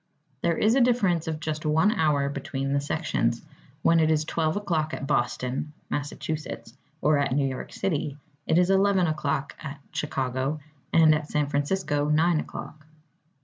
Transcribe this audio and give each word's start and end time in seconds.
There 0.41 0.57
is 0.57 0.73
a 0.73 0.81
difference 0.81 1.27
of 1.27 1.39
just 1.39 1.63
one 1.63 1.91
hour 1.91 2.27
between 2.27 2.73
the 2.73 2.81
sections. 2.81 3.39
When 3.83 3.99
it 3.99 4.09
is 4.09 4.25
12 4.25 4.57
o'clock 4.57 4.95
at 4.95 5.05
Boston, 5.05 5.73
Mass., 5.91 6.11
or 7.03 7.19
at 7.19 7.31
New 7.33 7.47
York 7.47 7.71
City, 7.71 8.17
it 8.47 8.57
is 8.57 8.71
11 8.71 9.05
o'clock 9.05 9.55
at 9.59 9.79
Chicago, 9.91 10.59
and 10.91 11.13
at 11.13 11.27
San 11.29 11.45
Francisco 11.45 12.09
9 12.09 12.39
o'clock. 12.39 12.87